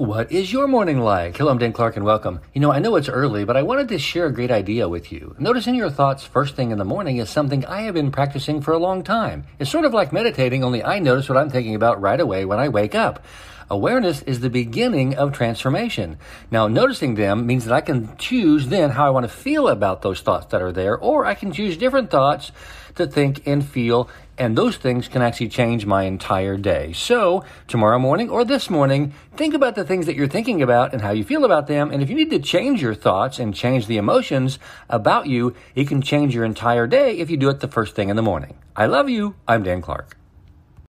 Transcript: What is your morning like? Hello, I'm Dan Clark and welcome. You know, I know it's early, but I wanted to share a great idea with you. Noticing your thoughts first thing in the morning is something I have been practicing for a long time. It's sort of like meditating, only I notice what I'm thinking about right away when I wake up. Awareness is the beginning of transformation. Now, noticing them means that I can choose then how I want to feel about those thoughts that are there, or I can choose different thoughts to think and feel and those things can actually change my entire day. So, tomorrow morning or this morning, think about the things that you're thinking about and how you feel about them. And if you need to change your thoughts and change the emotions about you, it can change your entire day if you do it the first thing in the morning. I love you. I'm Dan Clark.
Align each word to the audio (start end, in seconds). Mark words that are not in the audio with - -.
What 0.00 0.32
is 0.32 0.50
your 0.50 0.66
morning 0.66 1.00
like? 1.00 1.36
Hello, 1.36 1.50
I'm 1.50 1.58
Dan 1.58 1.74
Clark 1.74 1.96
and 1.96 2.06
welcome. 2.06 2.40
You 2.54 2.62
know, 2.62 2.72
I 2.72 2.78
know 2.78 2.96
it's 2.96 3.10
early, 3.10 3.44
but 3.44 3.58
I 3.58 3.62
wanted 3.62 3.88
to 3.88 3.98
share 3.98 4.24
a 4.24 4.32
great 4.32 4.50
idea 4.50 4.88
with 4.88 5.12
you. 5.12 5.36
Noticing 5.38 5.74
your 5.74 5.90
thoughts 5.90 6.24
first 6.24 6.56
thing 6.56 6.70
in 6.70 6.78
the 6.78 6.86
morning 6.86 7.18
is 7.18 7.28
something 7.28 7.66
I 7.66 7.82
have 7.82 7.92
been 7.92 8.10
practicing 8.10 8.62
for 8.62 8.72
a 8.72 8.78
long 8.78 9.04
time. 9.04 9.44
It's 9.58 9.70
sort 9.70 9.84
of 9.84 9.92
like 9.92 10.10
meditating, 10.10 10.64
only 10.64 10.82
I 10.82 11.00
notice 11.00 11.28
what 11.28 11.36
I'm 11.36 11.50
thinking 11.50 11.74
about 11.74 12.00
right 12.00 12.18
away 12.18 12.46
when 12.46 12.58
I 12.58 12.70
wake 12.70 12.94
up. 12.94 13.22
Awareness 13.68 14.22
is 14.22 14.40
the 14.40 14.48
beginning 14.48 15.16
of 15.16 15.34
transformation. 15.34 16.16
Now, 16.50 16.66
noticing 16.66 17.16
them 17.16 17.46
means 17.46 17.66
that 17.66 17.74
I 17.74 17.82
can 17.82 18.16
choose 18.16 18.68
then 18.68 18.88
how 18.88 19.06
I 19.06 19.10
want 19.10 19.24
to 19.24 19.28
feel 19.28 19.68
about 19.68 20.00
those 20.00 20.22
thoughts 20.22 20.46
that 20.46 20.62
are 20.62 20.72
there, 20.72 20.96
or 20.96 21.26
I 21.26 21.34
can 21.34 21.52
choose 21.52 21.76
different 21.76 22.10
thoughts 22.10 22.52
to 22.96 23.06
think 23.06 23.46
and 23.46 23.64
feel 23.64 24.08
and 24.40 24.56
those 24.56 24.78
things 24.78 25.06
can 25.06 25.20
actually 25.20 25.48
change 25.48 25.84
my 25.84 26.04
entire 26.04 26.56
day. 26.56 26.94
So, 26.94 27.44
tomorrow 27.68 27.98
morning 27.98 28.30
or 28.30 28.42
this 28.42 28.70
morning, 28.70 29.12
think 29.36 29.52
about 29.52 29.74
the 29.74 29.84
things 29.84 30.06
that 30.06 30.16
you're 30.16 30.26
thinking 30.26 30.62
about 30.62 30.94
and 30.94 31.02
how 31.02 31.10
you 31.10 31.24
feel 31.24 31.44
about 31.44 31.66
them. 31.66 31.90
And 31.92 32.02
if 32.02 32.08
you 32.08 32.16
need 32.16 32.30
to 32.30 32.38
change 32.38 32.80
your 32.80 32.94
thoughts 32.94 33.38
and 33.38 33.54
change 33.54 33.86
the 33.86 33.98
emotions 33.98 34.58
about 34.88 35.26
you, 35.26 35.54
it 35.74 35.88
can 35.88 36.00
change 36.00 36.34
your 36.34 36.46
entire 36.46 36.86
day 36.86 37.18
if 37.18 37.30
you 37.30 37.36
do 37.36 37.50
it 37.50 37.60
the 37.60 37.68
first 37.68 37.94
thing 37.94 38.08
in 38.08 38.16
the 38.16 38.22
morning. 38.22 38.56
I 38.74 38.86
love 38.86 39.10
you. 39.10 39.34
I'm 39.46 39.62
Dan 39.62 39.82
Clark. 39.82 40.19